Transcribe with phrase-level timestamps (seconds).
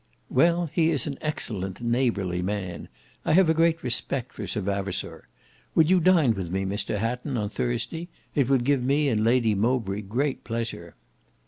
[0.31, 2.87] "Well, he is an excellent, neighbourly, man.
[3.23, 5.27] I have a great respect for Sir Vavasour.
[5.75, 8.07] Would you dine with me, Mr Hatton, on Thursday?
[8.33, 10.95] It would give me and Lady de Mowbray great pleasure."